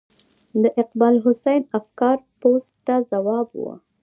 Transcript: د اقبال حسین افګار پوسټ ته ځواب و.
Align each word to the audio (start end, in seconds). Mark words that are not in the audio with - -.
د 0.61 0.63
اقبال 0.81 1.15
حسین 1.25 1.61
افګار 1.79 2.17
پوسټ 2.39 2.73
ته 2.85 2.95
ځواب 3.11 3.47
و. 3.61 3.63